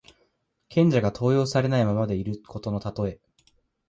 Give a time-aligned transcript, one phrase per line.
[0.69, 3.19] 賢者が登用されないままでいることのたとえ。